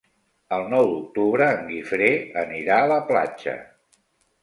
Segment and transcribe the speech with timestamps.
[0.55, 2.09] El nou d'octubre en Guifré
[2.47, 3.59] anirà a la platja.